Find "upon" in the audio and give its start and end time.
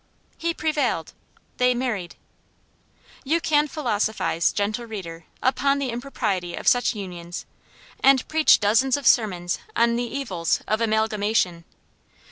5.43-5.77